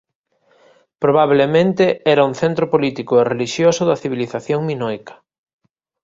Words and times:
Probablemente 1.03 1.83
era 2.13 2.27
un 2.29 2.35
centro 2.41 2.65
político 2.73 3.13
e 3.17 3.27
relixioso 3.31 3.81
da 3.89 3.99
civilización 4.03 4.59
minoica. 4.71 5.13